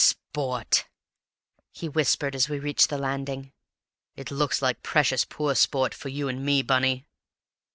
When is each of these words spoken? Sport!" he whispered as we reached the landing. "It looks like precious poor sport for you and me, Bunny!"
Sport!" 0.03 0.87
he 1.71 1.87
whispered 1.87 2.33
as 2.33 2.49
we 2.49 2.57
reached 2.57 2.89
the 2.89 2.97
landing. 2.97 3.53
"It 4.15 4.31
looks 4.31 4.59
like 4.59 4.81
precious 4.81 5.25
poor 5.25 5.53
sport 5.53 5.93
for 5.93 6.09
you 6.09 6.27
and 6.27 6.43
me, 6.43 6.63
Bunny!" 6.63 7.05